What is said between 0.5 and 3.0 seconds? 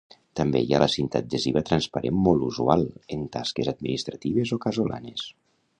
hi ha la cinta adhesiva transparent molt usual